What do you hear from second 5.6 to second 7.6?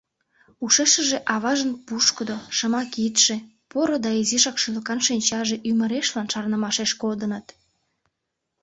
ӱмырешлан шарнымашеш кодыныт...